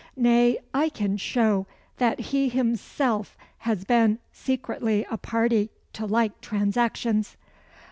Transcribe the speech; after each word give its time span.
Nay, 0.17 0.57
I 0.73 0.89
can 0.89 1.15
show 1.17 1.67
that 1.97 2.19
he 2.19 2.49
himself 2.49 3.37
has 3.59 3.85
been 3.85 4.17
secretly 4.31 5.05
a 5.11 5.17
party 5.19 5.69
to 5.93 6.07
like 6.07 6.41
transactions." 6.41 7.37